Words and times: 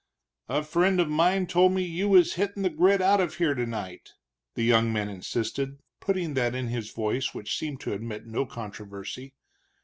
"A 0.49 0.63
friend 0.63 0.99
of 0.99 1.09
mine 1.09 1.45
told 1.45 1.73
me 1.73 1.83
you 1.83 2.09
was 2.09 2.33
hittin' 2.33 2.63
the 2.63 2.71
grit 2.71 3.03
out 3.03 3.21
of 3.21 3.35
here 3.35 3.53
tonight," 3.53 4.09
the 4.55 4.63
young 4.63 4.91
man 4.91 5.09
insisted, 5.09 5.77
putting 5.99 6.33
that 6.33 6.55
in 6.55 6.69
his 6.69 6.89
voice 6.89 7.35
which 7.35 7.55
seemed 7.55 7.81
to 7.81 7.93
admit 7.93 8.25
no 8.25 8.47
controversy. 8.47 9.35